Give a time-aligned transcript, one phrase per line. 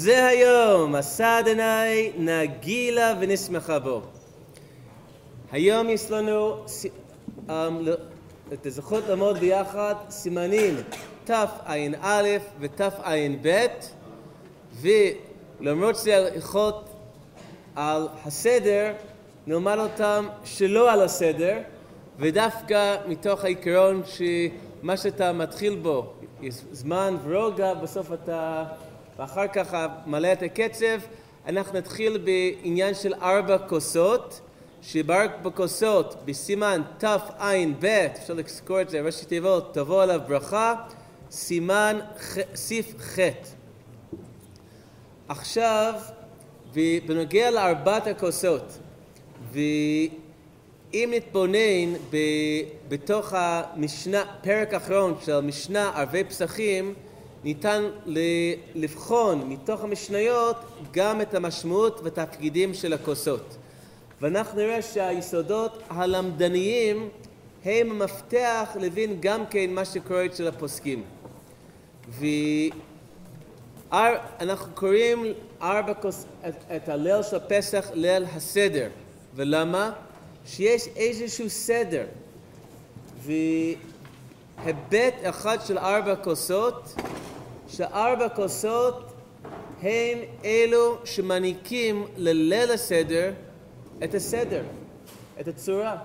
[0.00, 4.02] זה היום, עשה אדוני נגילה ונשמחה בו.
[5.52, 6.54] היום יש לנו
[7.48, 7.94] אמ, ל-
[8.52, 10.76] את הזכות לעמוד ביחד סימנים
[11.24, 12.22] תע"א
[12.60, 13.66] ותע"ב
[14.80, 16.88] ולמרות שזה הלכות
[17.76, 18.92] על הסדר,
[19.46, 21.58] נלמד אותם שלא על הסדר
[22.18, 26.12] ודווקא מתוך העיקרון שמה שאתה מתחיל בו,
[26.72, 28.64] זמן ורוגע, בסוף אתה,
[29.20, 31.00] ואחר כך מלא את הקצב,
[31.46, 34.40] אנחנו נתחיל בעניין של ארבע כוסות,
[34.82, 40.74] שבארבע כוסות בסימן תע"ב, אפשר לזכור את זה, ראשי תיבות, תבוא עליו ברכה,
[41.30, 43.18] סימן ח- סעיף ח'.
[45.28, 45.94] עכשיו,
[47.06, 48.78] בנוגע לארבעת הכוסות,
[49.52, 52.16] ואם נתבונן ב,
[52.88, 56.94] בתוך המשנה, פרק האחרון של משנה ערבי פסחים,
[57.44, 57.84] ניתן
[58.74, 60.56] לבחון מתוך המשניות
[60.92, 63.56] גם את המשמעות והתפקידים של הכוסות.
[64.20, 67.08] ואנחנו נראה שהיסודות הלמדניים
[67.64, 71.02] הם המפתח להבין גם כן מה שקורה אצל הפוסקים.
[72.08, 72.24] ו...
[73.92, 75.24] אר, אנחנו קוראים
[75.62, 78.88] ארבע כוס, את, את הליל של פסח ליל הסדר.
[79.34, 79.92] ולמה?
[80.46, 82.04] שיש איזשהו סדר.
[84.64, 86.94] והיבט אחד של ארבע כוסות,
[87.68, 89.12] שארבע כוסות
[89.82, 93.32] הם אלו שמעניקים לליל הסדר
[94.04, 94.62] את הסדר,
[95.40, 95.96] את הצורה.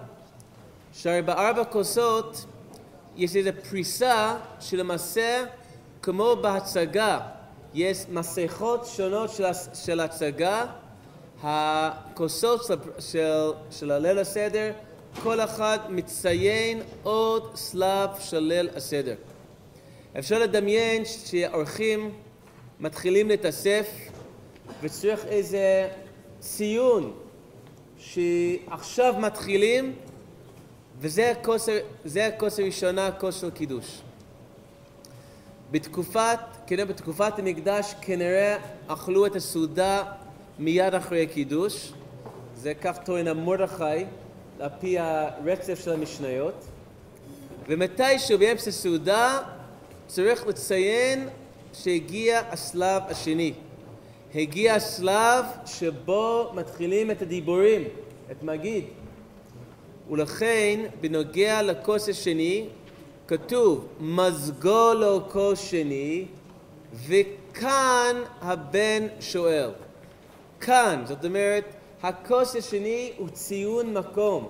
[0.93, 2.45] שהרי בארבע כוסות
[3.15, 5.43] יש איזו פריסה שלמעשה
[6.01, 7.19] כמו בהצגה
[7.73, 10.65] יש מסכות שונות של, של הצגה,
[11.43, 14.71] הכוסות של, של, של הליל הסדר,
[15.23, 19.15] כל אחד מציין עוד שלב של ליל הסדר.
[20.19, 22.11] אפשר לדמיין שהאורחים
[22.79, 23.87] מתחילים להתאסף
[24.81, 25.89] וצריך איזה
[26.39, 27.13] ציון
[27.97, 29.93] שעכשיו מתחילים
[30.99, 34.01] וזה הכוס, הראשונה, הכוס של קידוש.
[35.71, 40.03] בתקופת, כנראה בתקופת המקדש כנראה אכלו את הסעודה
[40.59, 41.93] מיד אחרי הקידוש.
[42.55, 44.05] זה כך טוען המרדכי,
[44.59, 46.65] על פי הרצף של המשניות.
[47.67, 49.39] ומתישהו באמצע הסעודה
[50.07, 51.29] צריך לציין
[51.73, 53.53] שהגיע השלב השני.
[54.35, 57.83] הגיע השלב שבו מתחילים את הדיבורים,
[58.31, 58.83] את מגיד.
[60.11, 62.67] ולכן בנוגע לכוס השני
[63.27, 66.25] כתוב מזגו לו כוס שני
[67.07, 69.69] וכאן הבן שואל.
[70.59, 71.63] כאן, זאת אומרת,
[72.03, 74.47] הכוס השני הוא ציון מקום,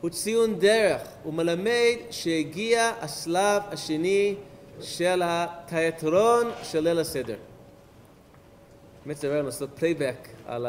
[0.00, 4.34] הוא ציון דרך, הוא מלמד שהגיע השלב השני
[4.80, 7.36] של התיאטרון של ליל הסדר.
[9.04, 10.66] באמת זה רעיון לעשות פלייבק על.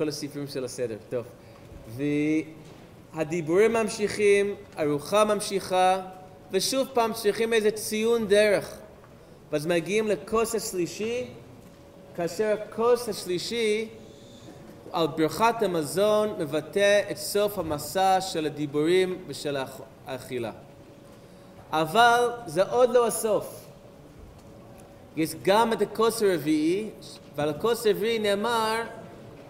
[0.00, 0.96] כל הספרים של הסדר.
[1.10, 1.24] טוב.
[3.14, 6.00] והדיבורים ממשיכים, ארוחה ממשיכה,
[6.52, 8.76] ושוב פעם צריכים איזה ציון דרך.
[9.52, 11.26] ואז מגיעים לכוס השלישי,
[12.16, 13.88] כאשר הכוס השלישי
[14.92, 19.56] על ברכת המזון מבטא את סוף המסע של הדיבורים ושל
[20.06, 20.52] האכילה.
[21.72, 23.66] אבל זה עוד לא הסוף.
[25.16, 26.90] יש גם את הכוס הרביעי,
[27.36, 28.82] ועל הכוס הרביעי נאמר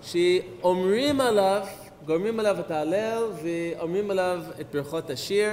[0.03, 1.67] שאומרים עליו,
[2.07, 5.51] גורמים עליו את ההלל ואומרים עליו את ברכות השיר.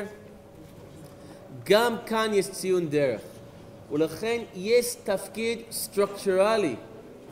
[1.63, 3.21] גם כאן יש ציון דרך,
[3.91, 6.75] ולכן יש תפקיד סטרוקטורלי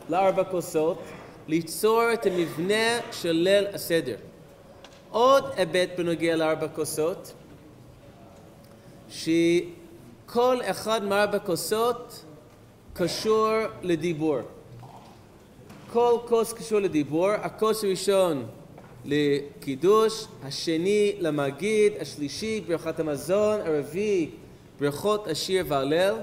[0.08, 0.98] לארבע כוסות
[1.48, 4.16] ליצור את המבנה של ליל הסדר.
[5.10, 7.32] עוד היבט בנוגע לארבע כוסות,
[9.08, 12.24] שכל אחד מארבע כוסות
[12.92, 13.50] קשור
[13.82, 14.38] לדיבור.
[15.92, 18.46] כל כוס קשור לדיבור, הכוס הראשון
[19.04, 24.30] לקידוש, השני למגיד, השלישי ברכת המזון, הרביעי
[24.80, 26.14] ברכות השיר והלל,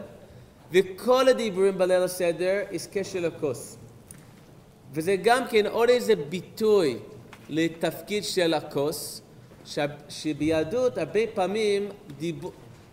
[0.71, 3.77] וכל הדיבורים בליל הסדר יש קשר לכוס.
[4.93, 6.97] וזה גם כן עוד איזה ביטוי
[7.49, 9.21] לתפקיד של הכוס,
[10.09, 12.43] שביהדות הרבה פעמים דיב...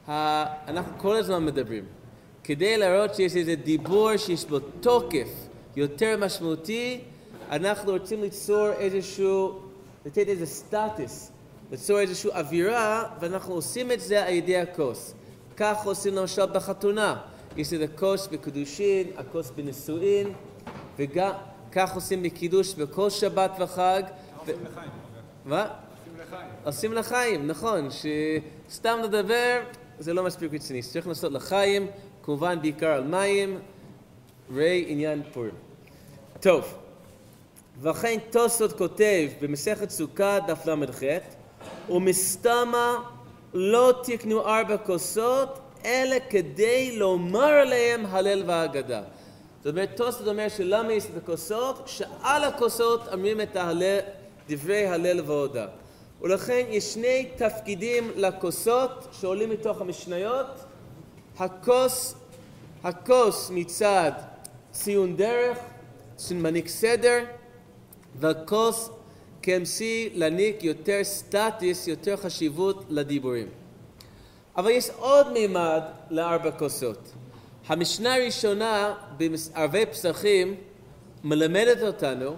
[0.09, 1.85] אנחנו כל הזמן מדברים.
[2.45, 5.29] כדי להראות שיש איזה דיבור שיש בו תוקף
[5.77, 7.01] יותר משמעותי,
[7.51, 9.59] אנחנו רוצים ליצור איזשהו,
[10.07, 11.31] לתת איזה סטטוס,
[11.71, 15.15] ליצור איזושהי אווירה, ואנחנו עושים את זה על ידי הכוס.
[15.57, 17.21] כך עושים למשל בחתונה.
[17.57, 20.33] יש את הכוס בקידושין, הכוס בנישואין,
[20.99, 21.33] וגם
[21.73, 24.03] כך עושים בקידוש בכל שבת וחג.
[24.39, 24.91] עושים לחיים.
[25.45, 25.63] מה?
[25.63, 26.51] עושים לחיים.
[26.65, 29.61] עושים לחיים, נכון, שסתם לדבר
[29.99, 31.87] זה לא מספיק רציני, צריך לעשות לחיים,
[32.23, 33.59] כמובן בעיקר על מים,
[34.55, 35.55] ראה עניין פורים.
[36.41, 36.75] טוב,
[37.83, 41.03] וכן תוספות כותב במסכת סוכה דף ל"ח
[41.91, 42.97] ומסתמה
[43.55, 49.03] לא תקנו ארבע כוסות אלא כדי לומר עליהם הלל והגדה.
[49.65, 51.83] זאת אומרת, תוספות אומר שלמה יש את הכוסות?
[51.87, 53.99] שעל הכוסות אומרים את ההלל,
[54.49, 55.67] דברי הלל והודה.
[56.21, 60.47] ולכן יש שני תפקידים לכוסות שעולים מתוך המשניות.
[61.39, 62.15] הכוס,
[62.85, 64.13] הכוס מצד
[64.73, 65.59] ציון דרך,
[66.31, 67.25] מניק סדר,
[68.19, 68.91] והכוס
[69.43, 73.49] כאמצעי להעניק יותר סטטוס, יותר חשיבות לדיבורים.
[74.57, 77.13] אבל יש עוד מימד לארבע כוסות.
[77.71, 80.55] המשנה הראשונה בערבי פסחים
[81.25, 82.35] מלמדת אותנו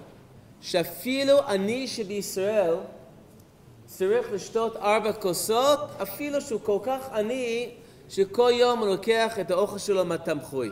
[0.61, 2.75] שאפילו אני שבישראל
[3.87, 7.71] צריך לשתות ארבע כוסות, אפילו שהוא כל כך עני
[8.09, 10.71] שכל יום הוא לוקח את האוכל שלו מהתמחוי.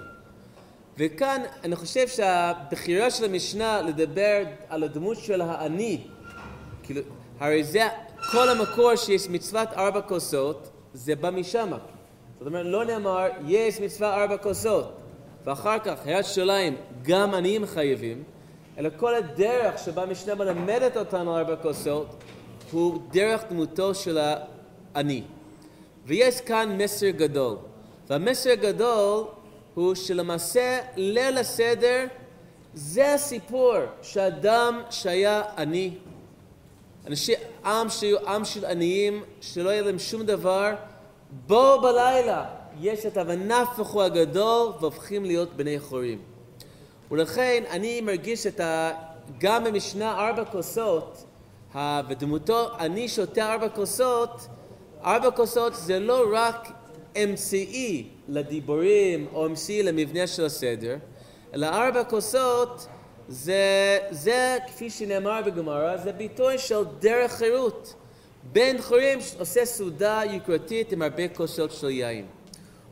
[0.98, 6.00] וכאן אני חושב שהבחירה של המשנה לדבר על הדמות של העני,
[6.82, 7.02] כאילו,
[7.40, 7.88] הרי זה
[8.32, 11.72] כל המקור שיש מצוות ארבע כוסות, זה בא משם.
[12.40, 14.92] זאת אומרת, לא נאמר, יש מצווה ארבע כוסות,
[15.44, 18.22] ואחר כך, הרת שוליים, גם עניים חייבים,
[18.78, 22.06] אלא כל הדרך שבה המשנה מלמדת אותנו ארבע כוסות,
[22.72, 24.18] הוא דרך דמותו של
[24.94, 25.22] העני.
[26.06, 27.56] ויש כאן מסר גדול.
[28.08, 29.24] והמסר הגדול
[29.74, 32.06] הוא שלמעשה ליל הסדר
[32.74, 35.90] זה הסיפור שאדם שהיה עני,
[37.06, 37.34] אנשי
[37.64, 40.74] עם שהיו עם של עניים, שלא היה להם שום דבר,
[41.46, 42.44] בואו בלילה,
[42.80, 46.18] יש את הנפח הגדול והופכים להיות בני חורים.
[47.10, 48.90] ולכן אני מרגיש את ה...
[49.38, 51.24] גם במשנה ארבע כוסות,
[52.08, 54.46] ודמותו אני שותה ארבע כוסות,
[55.04, 56.68] ארבע כוסות זה לא רק
[57.16, 60.96] אמצעי לדיבורים או אמצעי למבנה של הסדר,
[61.54, 62.86] אלא ארבע כוסות
[63.28, 67.94] זה, זה כפי שנאמר בגמרא, זה ביטוי של דרך חירות.
[68.42, 72.26] בן חורים עושה סעודה יוקרתית עם הרבה כוסות של יין.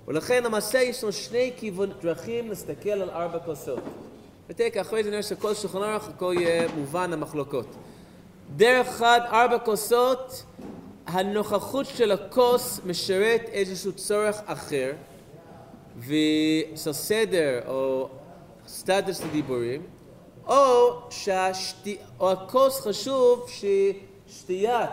[0.08, 3.82] ולכן למעשה יש לנו שני כיוון דרכים להסתכל על ארבע כוסות.
[4.48, 7.66] ותקע, אחרי זה נראה שכל שולחן ערך הכל יהיה מובן המחלוקות.
[8.56, 10.44] דרך אחת, ארבע כוסות,
[11.06, 14.92] הנוכחות של הכוס משרת איזשהו צורך אחר,
[15.98, 18.08] ושל סדר או
[18.68, 19.82] סטטוס לדיבורים,
[20.46, 21.96] או, שהשתי...
[22.82, 23.50] חשוב
[24.28, 24.90] ששתיית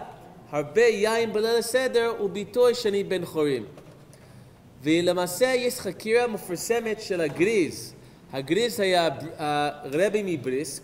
[0.55, 3.65] הרבה יין בליל הסדר הוא ביטוי שאני בן חורים.
[4.83, 7.93] ולמעשה יש חקירה מפורסמת של הגריז.
[8.33, 10.81] הגריז היה הרבי מבריסק,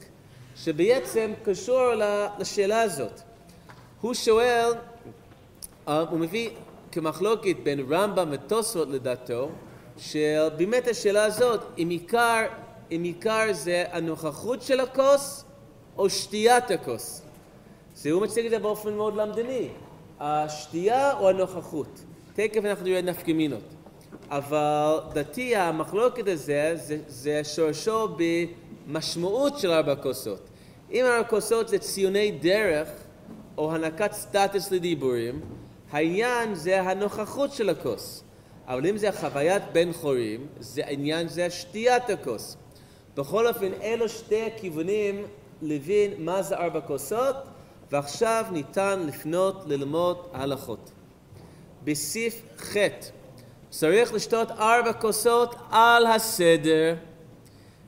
[0.56, 1.92] שבעצם קשור
[2.40, 3.22] לשאלה הזאת.
[4.02, 4.74] הוא שואל,
[5.88, 6.50] אה, הוא מביא
[6.92, 9.50] כמחלוקת בין רמב"ם ותוספות לדעתו,
[9.98, 12.46] שבאמת השאלה הזאת, אם עיקר,
[12.92, 15.46] אם עיקר זה הנוכחות של הכוס
[15.98, 17.22] או שתיית הכוס.
[18.12, 19.68] הוא מציג את זה באופן מאוד למדני,
[20.20, 22.02] השתייה או הנוכחות.
[22.34, 23.64] תכף אנחנו נראה נפקא מינות.
[24.30, 28.08] אבל דתי המחלוקת הזה זה, זה שורשו
[28.88, 30.50] במשמעות של ארבע כוסות.
[30.92, 32.90] אם ארבע כוסות זה ציוני דרך
[33.58, 35.42] או הנקת סטטוס לדיבורים,
[35.92, 38.24] העניין זה הנוכחות של הכוס.
[38.68, 42.58] אבל אם זה חוויית בן חורים, זה עניין זה שתיית הכוס.
[43.18, 45.26] בכל אופן, אלו שתי הכיוונים
[45.62, 47.36] להבין מה זה ארבע כוסות,
[47.92, 50.92] ועכשיו ניתן לפנות ללמוד הלכות.
[51.84, 52.76] בסעיף ח'
[53.70, 56.96] צריך לשתות ארבע כוסות על הסדר,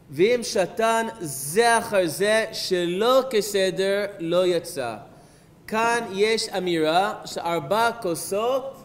[0.10, 4.96] ואם שתן זה אחר זה שלא כסדר לא יצא.
[5.68, 8.84] כאן יש אמירה שארבע כוסות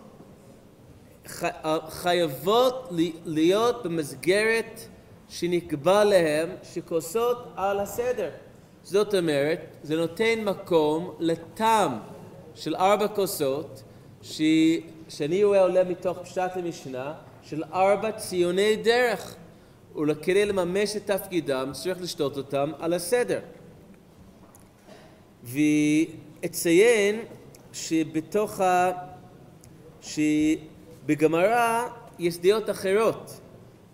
[1.88, 2.88] חייבות
[3.24, 4.80] להיות במסגרת
[5.28, 8.30] שנקבע להם שכוסות על הסדר.
[8.82, 11.98] זאת אומרת, זה נותן מקום לטעם
[12.54, 13.82] של ארבע כוסות,
[14.22, 14.42] ש...
[15.08, 19.36] שאני רואה עולה מתוך פשט המשנה, של ארבע ציוני דרך.
[20.08, 23.40] וכדי לממש את תפקידם צריך לשתות אותם על הסדר.
[25.44, 27.20] ואציין
[27.72, 28.90] שבתוך ה...
[30.00, 33.40] שבגמרא יש דעות אחרות.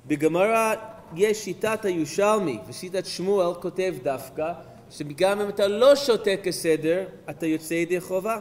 [0.07, 0.75] בגמרא
[1.17, 4.53] יש שיטת היושלמי ושיטת שמואל כותב דווקא
[4.99, 8.39] שגם אם אתה לא שותה כסדר, אתה יוצא ידי חובה.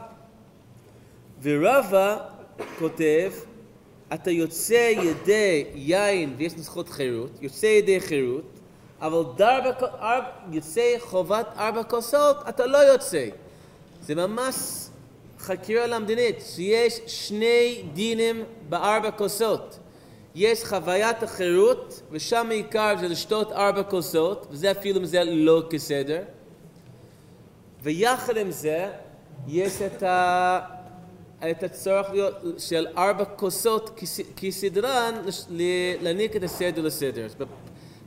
[1.41, 2.17] ורבא
[2.79, 3.31] כותב,
[4.13, 8.43] אתה יוצא ידי יין, ויש נוסחות חירות, יוצא ידי חירות,
[9.01, 13.27] אבל דרבא, ארבע, יוצא חובת ארבע כוסות, אתה לא יוצא.
[14.01, 14.55] זה ממש
[15.39, 19.79] חקירה למדינית, שיש שני דינים בארבע כוסות.
[20.35, 26.21] יש חוויית החירות, ושם העיקר זה לשתות ארבע כוסות, וזה אפילו אם זה לא כסדר.
[27.83, 28.89] ויחד עם זה,
[29.47, 30.59] יש את, ה...
[31.51, 33.99] את הצורך להיות של ארבע כוסות
[34.35, 35.13] כסדרן
[36.01, 37.27] להעניק את הסדר לסדר.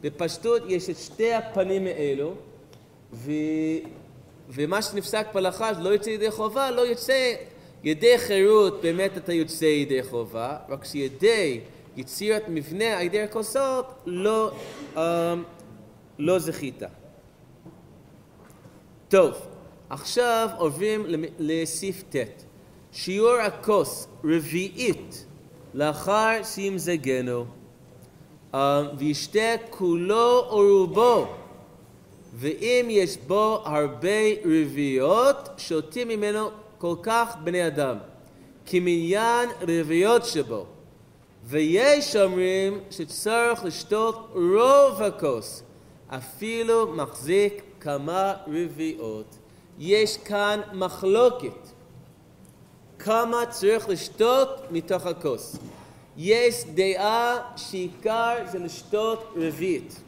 [0.00, 2.34] בפשטות יש את שתי הפנים האלו,
[3.12, 3.30] ו...
[4.48, 7.34] ומה שנפסק בהלכה לא יוצא ידי חובה, לא יוצא
[7.84, 11.60] ידי חירות, באמת אתה יוצא ידי חובה, רק שידי
[11.96, 14.50] יצירת מבנה על ידי הכוסות לא,
[14.94, 14.98] um,
[16.18, 16.82] לא זכית.
[19.08, 19.55] טוב,
[19.90, 21.06] עכשיו עוברים
[21.38, 22.16] לסעיף ט',
[22.92, 25.26] שיעור הכוס רביעית
[25.74, 27.44] לאחר שימזגנו,
[28.52, 28.56] um,
[28.98, 31.26] וישתה כולו או רובו,
[32.34, 37.96] ואם יש בו הרבה רביעיות, שותים ממנו כל כך בני אדם,
[38.66, 40.66] כמניין רביעיות שבו.
[41.44, 45.62] ויש אומרים שצריך לשתות רוב הכוס,
[46.08, 49.36] אפילו מחזיק כמה רביעיות.
[49.78, 51.68] יש כאן מחלוקת.
[52.98, 55.56] כמה צריך לשתות מתוך הכוס.
[56.16, 60.00] יש דעה שעיקר זה לשתות רביעית.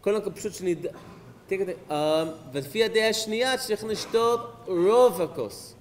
[0.00, 0.90] קודם כל פשוט שנדע,
[2.52, 5.74] ולפי הדעה השנייה צריך לשתות רוב הכוס.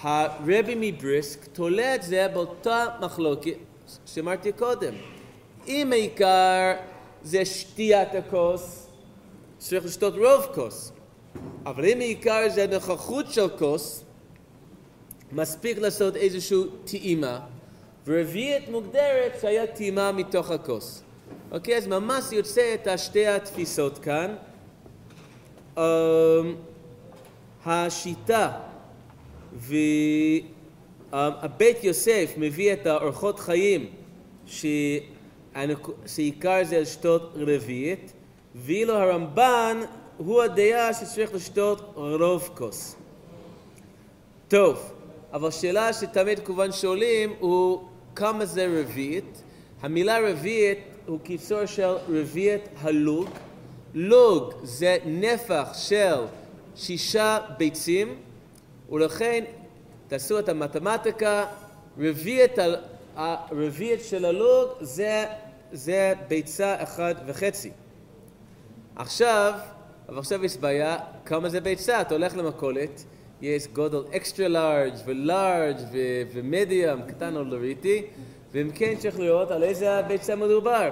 [0.00, 3.56] הרבי מבריסק תולה את זה באותה מחלוקת
[4.06, 4.94] שאמרתי קודם.
[5.66, 6.74] אם העיקר
[7.22, 8.86] זה שתיית הכוס,
[9.58, 10.92] צריך לשתות רוב כוס.
[11.66, 14.04] אבל אם העיקר זה נוכחות של כוס,
[15.32, 17.40] מספיק לעשות איזושהי טעימה,
[18.06, 21.02] ורביעית מוגדרת שהיה טעימה מתוך הכוס.
[21.50, 24.34] אוקיי, אז ממש יוצא את שתי התפיסות כאן.
[25.76, 25.80] Um,
[27.66, 28.52] השיטה
[31.12, 33.86] והבית יוסף מביא את האורחות חיים
[36.06, 38.12] שעיקר זה לשתות רביעית,
[38.54, 39.80] ואילו הרמב"ן
[40.18, 42.96] הוא הדעה שצריך לשתות רוב כוס.
[44.48, 44.92] טוב,
[45.32, 47.82] אבל שאלה שתמיד כמובן שואלים הוא
[48.14, 49.42] כמה זה רביעית.
[49.80, 53.28] המילה רביעית הוא קיצור של רביעית הלוג.
[53.94, 56.14] לוג זה נפח של
[56.76, 58.16] שישה ביצים
[58.90, 59.44] ולכן
[60.08, 61.46] תעשו את המתמטיקה,
[61.98, 62.52] רביעית,
[63.16, 65.26] הרביעית של הלוג זה,
[65.72, 67.70] זה ביצה אחת וחצי.
[68.96, 69.52] עכשיו,
[70.08, 72.00] אבל עכשיו יש בעיה, כמה זה ביצה?
[72.00, 73.04] אתה הולך למכולת,
[73.40, 75.76] יש גודל אקסטרה לארג' ולארג'
[76.32, 78.02] ומדיאם, קטן או לריטי,
[78.52, 80.90] ואם כן צריך לראות על איזה ביצה מדובר.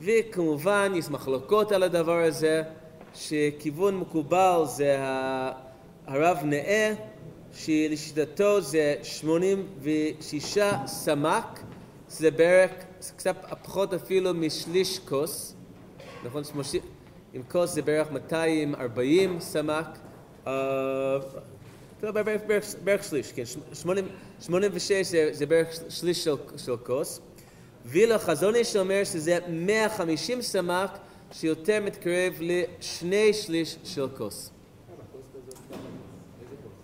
[0.00, 2.62] וכמובן יש מחלוקות על הדבר הזה,
[3.14, 4.96] שכיוון מקובל זה
[6.06, 6.94] הרב נאה,
[7.52, 11.60] שלשיטתו זה 86 סמ"ק,
[12.08, 12.70] זה בערך
[13.16, 15.54] קצת פחות אפילו משליש כוס,
[16.24, 16.42] נכון?
[17.36, 19.86] עם כוס זה בערך 240 סמ"ק,
[20.44, 20.48] uh,
[22.84, 23.42] בערך, שליש, כן,
[24.40, 27.20] 86 זה, זה בערך שליש של, כוס,
[27.84, 30.90] ואילו חזון איש אומר שזה 150 סמ"ק
[31.32, 34.50] שיותר מתקרב לשני שליש של כוס.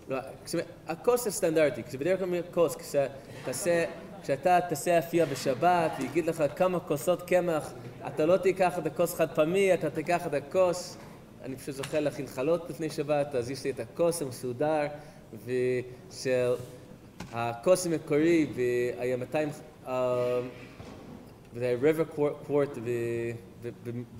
[0.08, 0.16] לא,
[0.86, 2.76] הכוס הסטנדרטי, כשבדרך כלל אומר כוס,
[4.22, 7.72] כשאתה תעשה אפייה בשבת ויגיד לך כמה כוסות קמח,
[8.06, 10.96] אתה לא תיקח את הכוס חד פעמי, אתה תיקח את הכוס,
[11.44, 14.86] אני פשוט זוכר להכין חלות לפני שבת, אז יש לי את הכוס המסודר,
[15.44, 16.54] ושל
[17.32, 19.48] הכוס המקורי, והיה 200,
[21.54, 22.04] וזה היה רבע
[22.46, 22.78] קוורט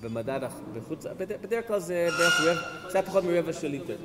[0.01, 0.39] במדד
[0.73, 3.95] בחוץ, בדרך כלל זה בערך רבע, זה היה פחות מרבע של ליטר.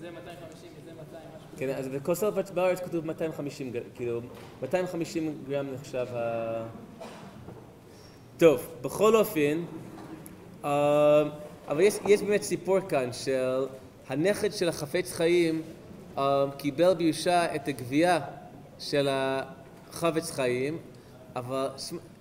[0.00, 1.48] זה 250, זה 200, משהו.
[1.58, 4.20] כן, אז בכוסות בארץ כתוב 250, כאילו,
[4.62, 6.66] 250 גרם נחשב ה...
[8.38, 9.62] טוב, בכל אופן,
[10.64, 11.22] אה,
[11.68, 13.66] אבל יש, יש באמת סיפור כאן של
[14.08, 15.62] הנכד של החפץ חיים
[16.18, 18.20] אה, קיבל בירושה את הגבייה
[18.78, 20.78] של החפץ חיים,
[21.36, 21.68] אבל,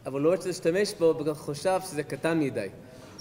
[0.06, 2.68] אבל לא רוצה להשתמש בו בגלל חושב שזה קטן מדי.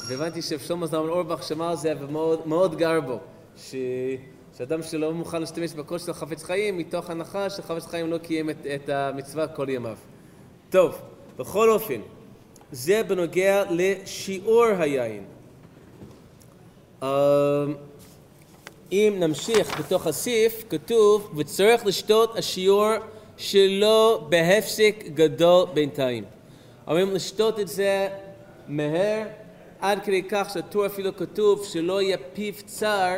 [0.09, 3.19] והבנתי ששלמה זלמן אורבך שמע על זה ומאוד גר בו.
[3.57, 3.75] ש...
[4.59, 8.67] שאדם שלא מוכן להשתמש בכוס של חפץ חיים, מתוך הנחה שחפץ חיים לא קיים את,
[8.75, 9.97] את המצווה כל ימיו.
[10.71, 10.99] טוב,
[11.37, 12.01] בכל אופן,
[12.73, 15.25] זה בנוגע לשיעור היין.
[17.03, 17.09] אמ,
[18.93, 22.91] אם נמשיך בתוך הסעיף, כתוב, וצריך לשתות השיעור
[23.37, 26.25] שלא בהפסק גדול בינתיים.
[26.87, 28.09] אומרים לשתות את זה
[28.69, 29.23] מהר,
[29.81, 33.15] עד כדי כך שהטור אפילו כתוב שלא יהיה פיו צר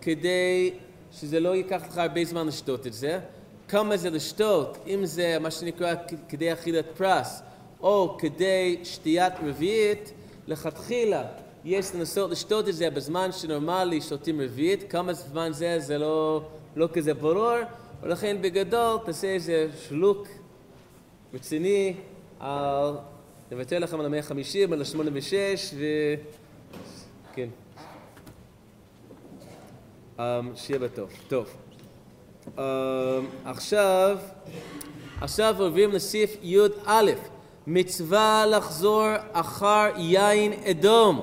[0.00, 0.72] כדי
[1.12, 3.18] שזה לא ייקח לך הרבה זמן לשתות את זה.
[3.68, 5.94] כמה זה לשתות, אם זה מה שנקרא
[6.28, 7.42] כדי אכילת פרס,
[7.84, 10.12] או כדי שתיית רביעית,
[10.46, 11.24] לכתחילה
[11.64, 16.42] יש לנסות לשתות את זה בזמן שנורמלי שותים רביעית, כמה זמן זה, זה לא,
[16.76, 17.58] לא כזה ברור,
[18.02, 20.28] ולכן בגדול תעשה איזה שלוק
[21.34, 21.94] רציני
[22.40, 22.94] על,
[23.52, 25.84] נוותר לכם על המאה החמישים, על השמונה ושש, ו...
[27.34, 27.48] כן.
[30.18, 30.20] Um,
[30.54, 31.10] שיהיה בטוב.
[31.28, 31.56] טוב.
[32.46, 32.60] Um,
[33.44, 34.18] עכשיו,
[35.20, 37.10] עכשיו עוברים לסעיף י"א,
[37.66, 41.20] מצווה לחזור אחר יין אדום.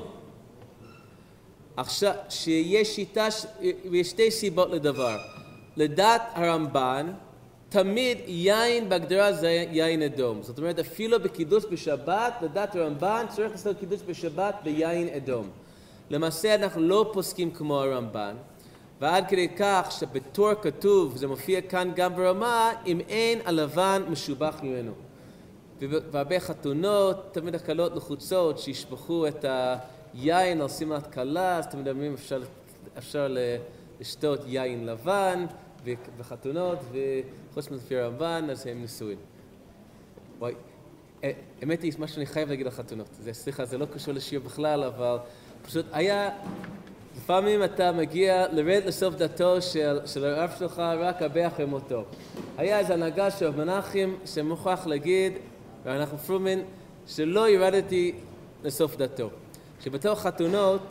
[1.77, 3.27] עכשיו, שיש שיטה,
[3.91, 5.17] יש שתי סיבות לדבר.
[5.77, 7.11] לדעת הרמב"ן,
[7.69, 10.43] תמיד יין בהגדרה זה יין אדום.
[10.43, 15.49] זאת אומרת, אפילו בקידוש בשבת, לדעת הרמב"ן, צריך לעשות קידוש בשבת ביין אדום.
[16.09, 18.35] למעשה אנחנו לא פוסקים כמו הרמב"ן,
[19.01, 24.91] ועד כדי כך שבתור כתוב, זה מופיע כאן גם ברמה, אם אין הלבן משובח ממנו.
[25.89, 29.45] והרבה חתונות, תמיד הקלות לחוצות, שישפכו את
[30.13, 32.41] היין על שמלת כלה, אז תמיד אומרים אפשר,
[32.97, 33.35] אפשר
[33.99, 35.45] לשתות יין לבן
[36.17, 36.79] וחתונות,
[37.51, 39.17] וחוץ מלפי הרמב"ן, אז הם נשואים.
[40.39, 40.53] וואי,
[41.61, 44.83] האמת היא, מה שאני חייב להגיד על חתונות, זה, סליחה, זה לא קשור לשיר בכלל,
[44.83, 45.17] אבל
[45.61, 46.29] פשוט היה,
[47.17, 52.03] לפעמים אתה מגיע לרד לסוף דתו של, של הרב שלך רק הרבה אחרי מותו.
[52.57, 55.33] היה איזו הנהגה של מנחם שמוכרח להגיד,
[55.83, 56.59] ואנחנו פרומן,
[57.07, 58.15] שלא ירדתי
[58.63, 59.29] לסוף דתו.
[59.83, 60.81] שבתוך חתונות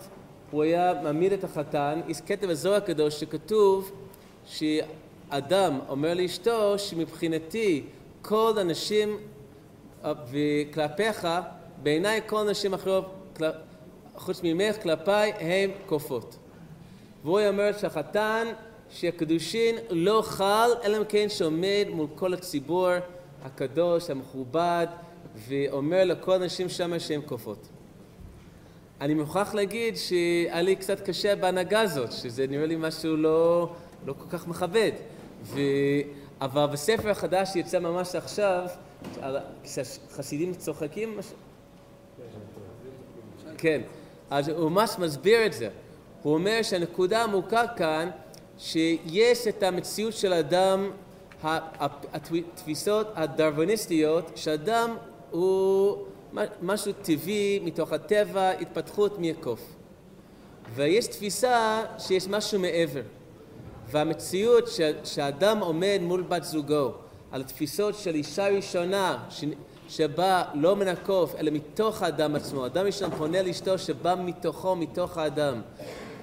[0.51, 3.93] הוא היה מעמיד את החתן, יש כתב הזוהר הקדוש שכתוב
[4.47, 7.85] שאדם אומר לאשתו שמבחינתי
[8.23, 9.17] כל הנשים
[10.05, 11.29] וכלפיך,
[11.83, 13.39] בעיניי כל נשים אחרות
[14.17, 16.37] חוץ ממך כלפיי הם כופות.
[17.25, 18.47] והוא אומר שהחתן
[18.91, 22.91] שהקדושין לא חל אלא אם כן שעומד מול כל הציבור
[23.43, 24.87] הקדוש המכובד
[25.49, 27.69] ואומר לכל הנשים שם שהם כופות.
[29.01, 33.71] אני מוכרח להגיד שהיה לי קצת קשה בהנהגה הזאת, שזה נראה לי משהו לא,
[34.07, 34.93] לא כל כך מכבד.
[35.43, 35.61] ו...
[36.41, 38.67] אבל בספר החדש שיצא ממש עכשיו,
[40.11, 41.19] חסידים צוחקים,
[43.59, 43.81] כן,
[44.31, 45.69] אז הוא ממש מסביר את זה.
[46.23, 48.11] הוא אומר שהנקודה העמוקה כאן,
[48.59, 50.91] שיש את המציאות של האדם,
[52.13, 54.97] התפיסות הדרוויניסטיות, שאדם
[55.31, 55.97] הוא
[56.63, 59.61] משהו טבעי מתוך הטבע, התפתחות מהקוף.
[60.75, 63.03] ויש תפיסה שיש משהו מעבר.
[63.91, 64.69] והמציאות
[65.05, 66.93] שאדם עומד מול בת זוגו
[67.33, 69.19] על תפיסות של אישה ראשונה
[69.89, 75.19] שבא לא מן הקוף אלא מתוך האדם עצמו, אדם ראשון פונה לאשתו שבא מתוכו, מתוך
[75.19, 75.61] האדם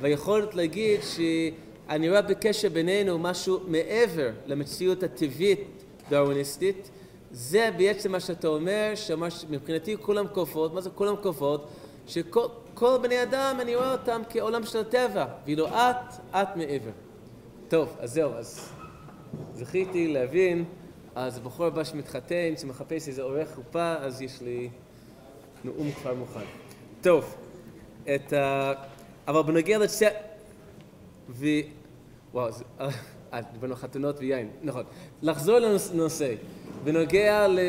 [0.02, 1.00] והיכולת להגיד
[1.88, 6.90] שאני רואה בקשר בינינו משהו מעבר למציאות הטבעית דרוויניסטית
[7.32, 11.68] זה בעצם מה שאתה אומר, שמבחינתי כולם כופות, מה זה כולם כופות?
[12.08, 16.92] שכל בני אדם אני רואה אותם כעולם של הטבע, ואילו את, את מעבר.
[17.68, 18.70] טוב, אז זהו, אז
[19.54, 20.66] זכיתי להבין
[21.16, 24.70] אז הבחור הבא שמתחתן, שמחפש איזה עורך חופה, אז יש לי
[25.64, 26.46] נאום כבר מוכן.
[27.02, 27.36] טוב,
[28.16, 28.74] את ה...
[29.28, 30.02] אבל בנוגע לצ...
[32.38, 32.64] וואו, זה...
[33.34, 34.84] אה, דיברנו חתונות ויין, נכון.
[35.22, 36.34] לחזור לנושא,
[36.84, 37.60] בנוגע ל...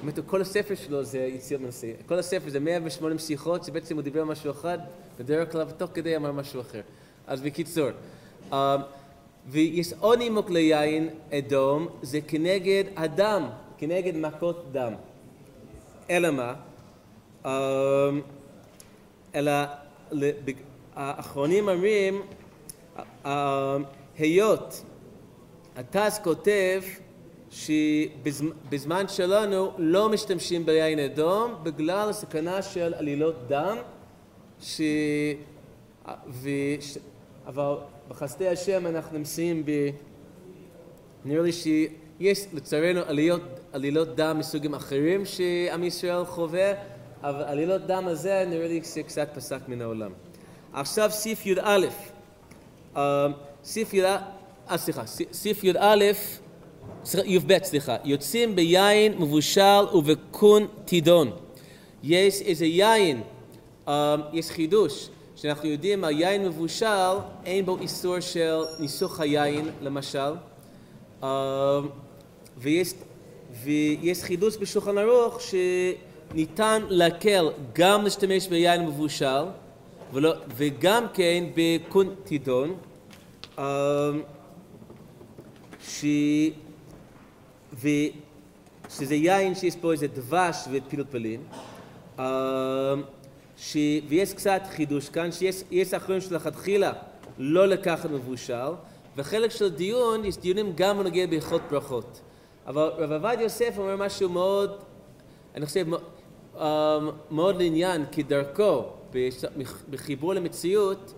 [0.00, 1.86] באמת, כל הספר שלו זה יציאות מנושא.
[2.06, 4.78] כל הספר זה 108 שיחות, שבעצם הוא דיבר על משהו אחד,
[5.18, 6.80] בדרך כלל ותוך כדי אמר משהו אחר.
[7.26, 7.88] אז בקיצור,
[9.46, 14.92] ויש עוד נימוק ליין אדום, זה כנגד הדם, כנגד מכות דם.
[16.10, 16.54] אלא מה?
[17.44, 17.50] אמ,
[19.34, 19.52] אלא
[20.94, 22.22] האחרונים אומרים,
[24.18, 24.84] היות
[25.76, 26.82] הטס כותב
[27.50, 33.76] שבזמן שלנו לא משתמשים ביין אדום בגלל הסכנה של עלילות דם,
[34.60, 34.80] ש...
[36.28, 36.48] ו...
[37.46, 37.74] אבל
[38.08, 39.70] בחסדי השם אנחנו נמצאים ב...
[41.24, 46.72] נראה לי שיש לצערנו עליות, עלילות דם מסוגים אחרים שעם ישראל חווה,
[47.22, 50.12] אבל עלילות דם הזה נראה לי שקצת פסק מן העולם.
[50.72, 51.86] עכשיו סעיף י"א,
[53.64, 54.16] סעיף י"א,
[54.70, 56.04] אה, סליחה, סעיף י"א,
[57.24, 61.30] י"ב סליחה, יוצאים ביין מבושל ובקון תידון.
[62.02, 63.22] יש איזה יין,
[63.88, 70.32] אה, יש חידוש, שאנחנו יודעים על יין מבושל, אין בו איסור של ניסוך היין למשל,
[71.22, 71.26] uh,
[72.58, 72.94] ויש,
[73.64, 79.44] ויש חידוש בשולחן ערוך שניתן להקל גם להשתמש ביין מבושל
[80.12, 82.76] ולא, וגם כן בקונטידון.
[83.56, 83.60] Uh,
[85.80, 86.04] ש...
[87.72, 87.88] ו...
[88.88, 91.42] שזה יין שיש בו איזה דבש ופלפלים,
[92.18, 92.24] אמ,
[93.56, 93.76] ש...
[94.08, 96.92] ויש קצת חידוש כאן, שיש אחרים שלכתחילה
[97.38, 98.70] לא לקחת מבושל,
[99.16, 102.20] וחלק של דיון, יש דיונים גם בנוגע בהלכות ברכות.
[102.66, 104.76] אבל רב עבד יוסף אומר משהו מאוד,
[105.54, 105.94] אני חושב, אמ,
[107.30, 108.82] מאוד לעניין, כדרכו,
[109.90, 111.14] בחיבור למציאות,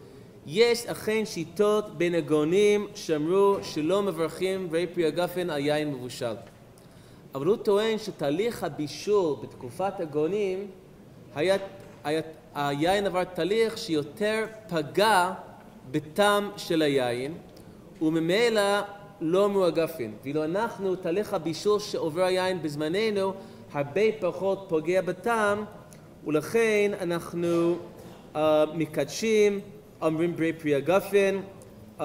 [0.46, 6.34] יש אכן שיטות בין הגאונים שאמרו שלא מברכים ברי פרי הגפן על יין מבושל.
[7.34, 10.66] אבל הוא טוען שתהליך הבישול בתקופת הגאונים
[11.34, 11.56] היה,
[12.04, 12.20] היה,
[12.54, 15.32] היין עבר תהליך שיותר פגע
[15.90, 17.34] בטעם של היין
[18.02, 18.80] וממילא
[19.20, 20.10] לא מהגפן.
[20.24, 23.32] ואילו אנחנו, תהליך הבישול שעובר היין בזמננו
[23.72, 25.64] הרבה פחות פוגע בטעם
[26.26, 27.76] ולכן אנחנו
[28.34, 28.38] uh,
[28.74, 29.60] מקדשים,
[30.02, 31.40] אומרים ברי פרי הגפן
[31.98, 32.02] uh,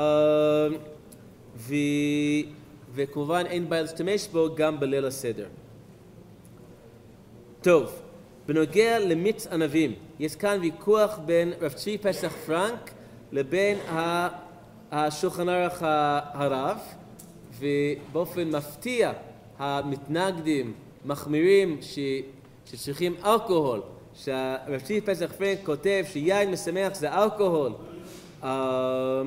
[1.56, 1.73] ו...
[2.93, 5.47] וכמובן אין בעיה להשתמש בו גם בליל הסדר.
[7.62, 8.02] טוב,
[8.45, 12.91] בנוגע למיץ ענבים, יש כאן ויכוח בין רב צבי פסח פרנק
[13.32, 13.78] לבין
[14.91, 15.84] השולחן ערך
[16.34, 16.78] הרב,
[17.60, 19.12] ובאופן מפתיע
[19.60, 20.73] המתנגדים
[21.06, 22.00] מחמירים ש,
[22.72, 23.82] שצריכים אלכוהול,
[24.16, 27.72] שהרב צבי פסח פרנק כותב שיין משמח זה אלכוהול.
[28.44, 29.22] אה,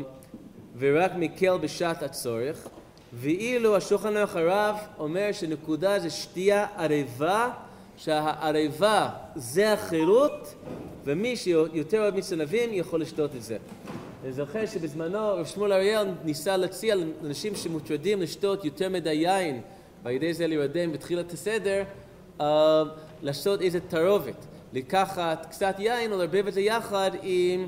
[0.78, 2.68] ורק מקל בשעת הצורך,
[3.12, 7.50] ואילו השולחן ערך הרב אומר שנקודה זה שתייה ערבה,
[7.96, 10.54] שהערבה זה החירות,
[11.04, 13.56] ומי שיותר אוהב מיץ ענבים יכול לשתות את זה.
[14.24, 19.60] אני זוכר שבזמנו רב שמואל אריאל ניסה להציע לאנשים שמוטרדים לשתות יותר מדי יין,
[20.06, 21.84] ועל ידי זה להירדם בתחילת הסדר,
[22.38, 22.42] uh,
[23.22, 27.66] לעשות איזה תערובת, לקחת קצת יין ולערבב את זה יחד עם,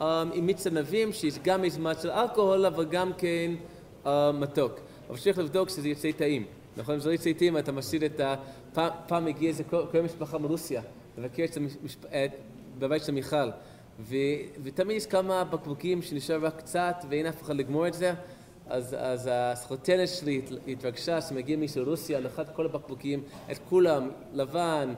[0.00, 3.50] um, עם מיץ ענבים, שיש גם מעט של אלכוהול, אבל גם כן
[4.04, 4.72] uh, מתוק.
[5.08, 6.44] אבל צריך לבדוק שזה יוצא טעים.
[6.76, 6.94] נכון?
[6.94, 8.34] אם זה לא יוצא טעים, אתה משאיר את ה...
[8.72, 10.82] פעם, פעם הגיע איזה כל משפחה מרוסיה,
[11.18, 12.04] לבקר את המשפ...
[12.78, 13.50] בבית של מיכל.
[14.00, 14.16] ו...
[14.62, 18.14] ותמיד יש כמה בקבוקים שנשאר רק קצת ואין אף אחד לגמור את זה.
[18.68, 24.94] אז, אז הסחוטנת שלי התרגשה שמגיע מישהו רוסיה, לקח כל הבקבוקים, את כולם, לבן,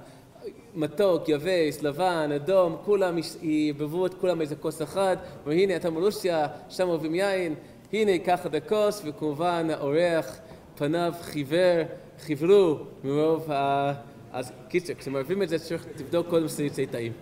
[0.74, 6.88] מתוק, יבש, לבן, אדום, כולם ערבבו את כולם איזה כוס אחד, והנה אתה מרוסיה, שם
[6.88, 7.54] אוהבים יין,
[7.92, 10.38] הנה קח את הכוס, וכמובן האורח
[10.74, 11.82] פניו חיוור,
[12.20, 13.92] חיוורו מרוב ה...
[14.32, 17.12] אז קיצר, כשמערבים את זה צריך לבדוק קודם שזה יצא טעים.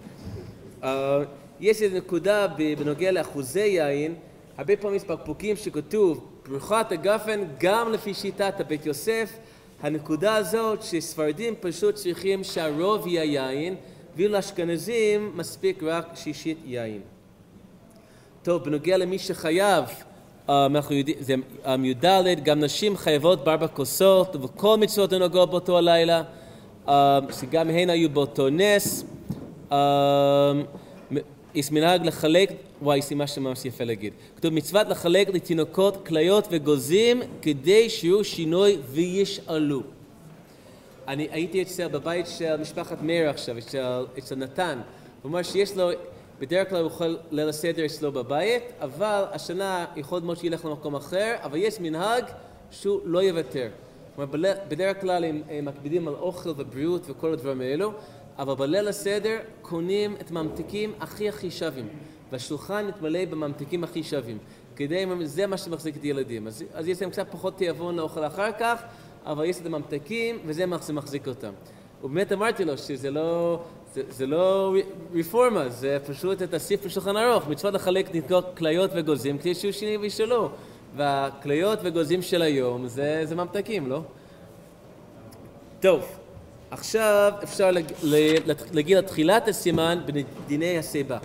[0.82, 0.87] Uh,
[1.61, 2.46] יש איזו נקודה
[2.78, 4.14] בנוגע לאחוזי יין,
[4.58, 9.38] הרבה פעמים יש בקבוקים שכתוב ברכת הגפן גם לפי שיטת הבית יוסף,
[9.82, 13.74] הנקודה הזאת שספרדים פשוט צריכים שהרוב יהיה יין,
[14.16, 17.00] ואילו לאשכנזים מספיק רק שישית יין.
[18.42, 19.84] טוב, בנוגע למי שחייב
[20.48, 21.34] אנחנו יודעים, זה
[21.84, 26.22] י"ד, גם נשים חייבות בארבע כוסות וכל מצוות הנוגעות באותו הלילה,
[27.40, 29.04] שגם הן היו באותו נס.
[31.58, 32.50] יש מנהג לחלק,
[32.82, 34.12] וואי, משהו ממש יפה להגיד.
[34.36, 39.82] כתוב מצוות לחלק לתינוקות כליות וגוזים כדי שיהיו שינוי וישאלו.
[41.08, 44.78] אני הייתי אצל, בבית של משפחת מאיר עכשיו, אצל, אצל נתן,
[45.22, 45.90] הוא אומר שיש לו
[46.40, 51.34] בדרך כלל הוא יכול ליל הסדר אצלו בבית, אבל השנה יכול מאוד שילך למקום אחר,
[51.42, 52.24] אבל יש מנהג
[52.70, 53.68] שהוא לא יוותר.
[54.16, 54.32] כלומר,
[54.68, 57.92] בדרך כלל הם, הם מקפידים על אוכל ובריאות וכל הדברים האלו,
[58.38, 61.88] אבל בליל הסדר קונים את הממתיקים הכי הכי שווים,
[62.33, 64.38] והשולחן מתמלא בממתיקים הכי שווים,
[64.77, 66.46] כדי, זה מה שמחזיק את הילדים.
[66.46, 68.83] אז, אז יש להם קצת פחות תיאבון לאוכל אחר כך,
[69.27, 71.53] אבל יש את הממתקים וזה מה שמחזיק אותם.
[72.05, 73.61] ובאמת אמרתי לו שזה לא,
[73.94, 74.74] זה, זה לא
[75.14, 78.09] רפורמה, זה פשוט את הספר שולחן ערוך, מצוות לחלק
[78.57, 80.48] כליות וגוזים כדי שיהיו שני וישאלו.
[80.96, 84.01] והכליות וגוזים של היום זה, זה ממתקים, לא?
[85.81, 86.17] טוב,
[86.70, 87.70] עכשיו אפשר
[88.72, 91.18] להגיד על תחילת הסימן בדיני הסיבה.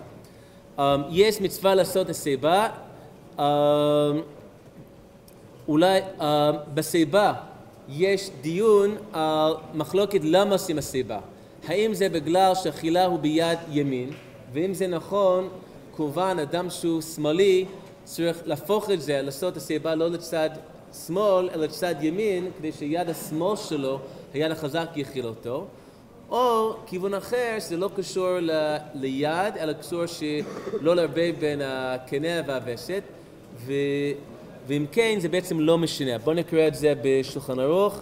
[0.77, 2.67] Um, יש מצווה לעשות הסיבה,
[3.37, 3.41] um,
[5.67, 6.23] אולי um,
[6.73, 7.33] בסיבה
[7.89, 11.19] יש דיון על מחלוקת למה עושים הסיבה.
[11.67, 14.09] האם זה בגלל שאכילה הוא ביד ימין,
[14.53, 15.49] ואם זה נכון,
[15.95, 17.65] כמובן אדם שהוא שמאלי
[18.03, 20.49] צריך להפוך את זה, לעשות הסיבה לא לצד
[21.07, 23.99] שמאל, אלא לצד ימין, כדי שיד השמאל שלו,
[24.33, 25.65] היד החזק יכיל אותו.
[26.29, 28.51] או כיוון אחר, שזה לא קשור ל,
[28.93, 33.03] ליד, אלא קשור שלא לערבב בין הקנה והווסת,
[33.65, 33.73] ו,
[34.67, 36.17] ואם כן, זה בעצם לא משנה.
[36.17, 38.01] בואו נקרא את זה בשולחן ערוך.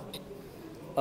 [0.96, 1.00] Um,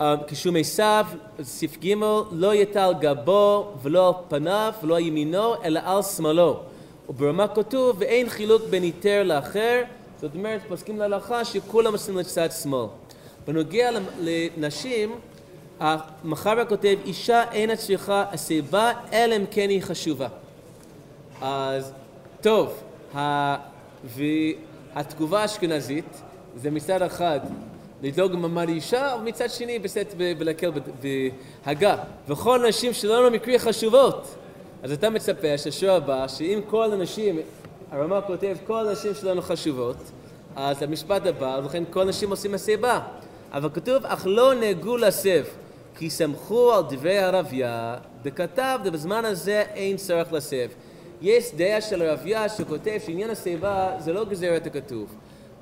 [0.00, 1.06] וכשהוא עשיו,
[1.42, 1.94] סעיף ג',
[2.32, 6.60] לא יטל גבו ולא על פניו ולא על ימינו, אלא על שמאלו.
[7.08, 9.82] וברמה כתוב, ואין חילוק בין היתר לאחר,
[10.20, 12.86] זאת אומרת, פוסקים להלכה שכולם עושים לצד שמאל.
[13.46, 15.14] בנוגע לנשים,
[15.80, 20.28] המחבר כותב, אישה אינה צריכה הסיבה, אלא אם כן היא חשובה.
[21.42, 21.92] אז
[22.40, 22.82] טוב,
[24.04, 26.22] והתגובה האשכנזית
[26.56, 27.40] זה מצד אחד
[28.02, 30.70] לדאוג למעמד אישה, אבל מצד שני בסט ולהקל
[31.64, 31.96] בהגה.
[32.28, 34.34] וכל הנשים שלנו מקרי חשובות.
[34.82, 37.38] אז אתה מצפה שהשוער הבא, שאם כל הנשים,
[37.90, 39.96] הרמ"א כותב כל הנשים שלנו חשובות,
[40.56, 43.00] אז המשפט הבא, ולכן כל הנשים עושים הסיבה.
[43.52, 45.44] אבל כתוב, אך לא נהגו להסב,
[45.96, 50.68] כי סמכו על דברי הרביה, וכתב, בזמן הזה אין צורך להסב.
[51.22, 55.14] יש דעה של הרביה שכותב שעניין השיבה זה לא גזרת הכתוב.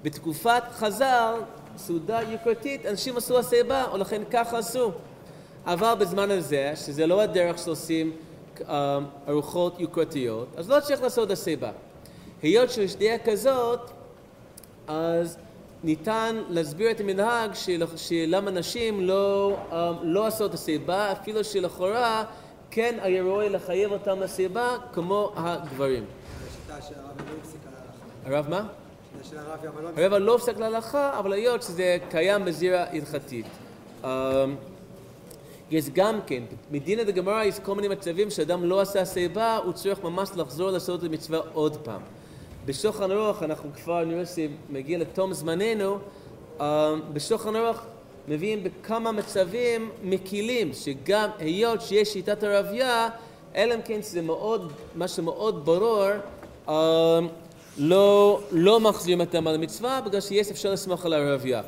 [0.02, 1.34] בתקופת חז"ל,
[1.76, 4.92] סעודה יוקרתית, אנשים עשו השיבה, ולכן ככה עשו.
[5.66, 8.12] אבל בזמן הזה, שזה לא הדרך שעושים
[8.68, 11.70] אה, ארוחות יוקרתיות, אז לא צריך לעשות השיבה.
[12.42, 13.90] היות שיש דעה כזאת,
[14.86, 15.36] אז
[15.84, 22.24] ניתן להסביר את המנהג של, שלמה נשים לא, אה, לא עשות השיבה, אפילו שלכאורה
[22.70, 26.04] כן היה ראוי לחייב אותם לסיבה כמו הגברים.
[28.24, 28.66] הרב מה?
[29.96, 33.46] הרב לא הופסק להלכה, אבל היות שזה קיים בזירה הלכתית.
[34.04, 34.08] אמ,
[35.70, 40.02] יש גם כן, מדינא דגמרא יש כל מיני מצבים שאדם לא עשה סיבה, הוא צריך
[40.02, 42.00] ממש לחזור לעשות את המצווה עוד פעם.
[42.68, 45.98] בשולחן ערוך אנחנו כבר נראה שמגיע לתום זמננו,
[46.60, 46.64] אמ,
[47.12, 47.76] בשולחן ערוך
[48.28, 53.08] מביאים בכמה מצבים מקילים, שגם היות שיש שיטת הרבייה,
[53.54, 56.04] אלא אם כן זה מאוד, מה שמאוד ברור,
[56.66, 56.70] uh,
[57.78, 61.62] לא, לא מחזירים אותם על המצווה, בגלל שיש אפשר לסמוך על הרבייה.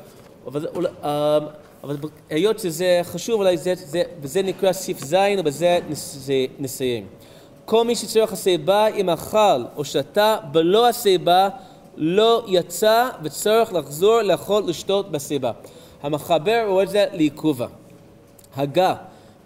[0.47, 1.05] אבל, uh,
[1.83, 1.97] אבל
[2.29, 5.79] היות שזה חשוב, אולי זה, זה, וזה נקרא סעיף ז', ובזה
[6.59, 7.07] נסיים.
[7.65, 11.49] כל מי שצריך הסיבה אם אכל או שתה בלא הסיבה
[11.97, 15.51] לא יצא וצריך לחזור לאכול לשתות בסיבה.
[16.03, 17.67] המחבר רואה את זה לעיכובה.
[18.55, 18.95] הגה,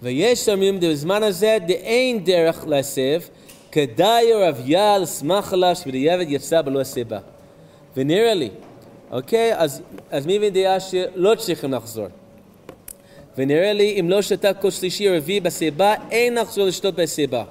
[0.02, 3.22] ויש אומרים בזמן הזה דאין דרך להסב,
[3.72, 7.20] כדאי רביה לסמך עליו שבדיעבד יצא בלא הסיבה.
[7.98, 8.50] ונראה לי,
[9.12, 9.56] אוקיי?
[9.56, 12.08] אז, אז מי דעה שלא צריכים לחזור.
[13.38, 17.44] ונראה לי אם לא שתה כוס שלישי רביעי בסיבה, אין לחזור לשתות בסיבה.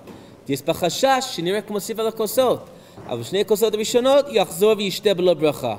[0.49, 2.61] יש בה חשש שנראה כמו סיבה לכוסות,
[3.07, 5.77] אבל שני הכוסות הראשונות יחזור וישתה בלא ברכה.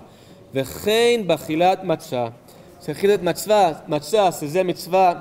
[0.53, 2.27] וכן באכילת מצה.
[2.85, 5.13] שאכילת מצווה, מצה, שזה מצווה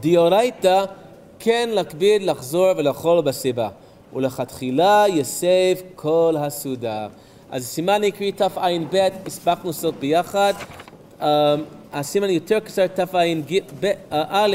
[0.00, 0.84] דיורייתא,
[1.38, 3.68] כן להקביד לחזור ולאכול בסיבה.
[4.14, 7.06] ולכתחילה יסב כל הסעודה.
[7.50, 10.52] אז סימן עקרי תע"ב, הספקנו לעשות ביחד.
[11.20, 11.24] Um,
[11.92, 14.48] הסימן יותר קצר תע"א,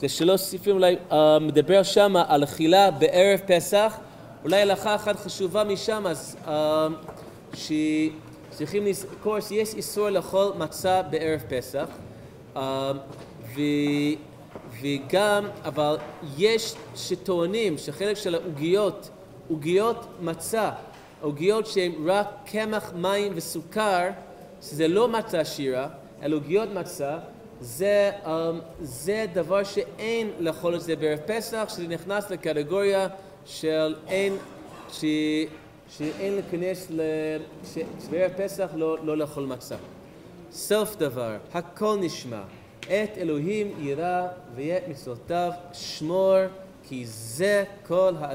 [0.00, 3.98] זה שלוש ספרים אולי uh, מדבר שם על אכילה בערב פסח.
[4.44, 6.48] אולי הלכה אחת חשובה משם, אז uh,
[7.54, 8.10] שהיא
[8.50, 11.86] צריכים לזכור שיש איסור לאכול מצה בערב פסח,
[12.54, 12.58] um,
[13.54, 13.60] ו,
[14.80, 15.96] וגם, אבל
[16.38, 19.10] יש שטוענים שחלק של העוגיות,
[19.48, 20.70] עוגיות מצה,
[21.20, 24.08] עוגיות שהן רק קמח, מים וסוכר,
[24.62, 25.88] שזה לא מצה עשירה,
[26.22, 27.18] אלא עוגיות מצה,
[27.60, 28.28] זה, um,
[28.80, 33.08] זה דבר שאין לאכול את זה בערב פסח, שזה נכנס לקטגוריה
[33.44, 34.36] של אין,
[34.92, 35.04] ש...
[35.88, 36.90] שאין להיכנס,
[38.06, 39.76] שבערב פסח לא, לא לאכול מצה.
[40.52, 42.42] סוף דבר, הכל נשמע.
[42.80, 46.36] את אלוהים ירא ואת מצוותיו שמור,
[46.88, 48.24] כי זה כל האדם.